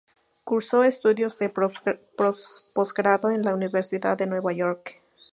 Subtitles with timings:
[0.43, 1.53] Cursó estudios de
[2.73, 4.99] posgrado en la Universidad de Nueva York.